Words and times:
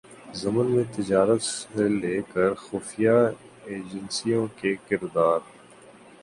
ضمن 0.33 0.67
میں 0.71 0.83
تجارت 0.95 1.41
سے 1.41 1.87
لے 1.89 2.15
کرخفیہ 2.33 3.17
ایجنسیوں 3.65 4.45
کے 4.55 4.75
کردار 4.89 5.39